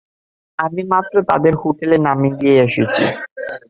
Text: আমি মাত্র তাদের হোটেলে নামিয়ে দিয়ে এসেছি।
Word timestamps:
আমি 0.59 0.81
মাত্র 0.93 1.15
তাদের 1.29 1.53
হোটেলে 1.61 1.97
নামিয়ে 2.07 2.37
দিয়ে 2.39 2.55
এসেছি। 2.67 3.03